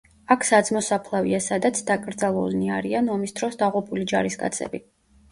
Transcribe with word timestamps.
აქ 0.33 0.43
საძმო 0.47 0.79
საფლავია, 0.85 1.41
სადაც 1.47 1.81
დაკრძალულნი 1.89 2.71
არიან 2.77 3.11
ომის 3.17 3.35
დროს 3.41 3.59
დაღუპული 3.59 4.07
ჯარისკაცები. 4.13 4.81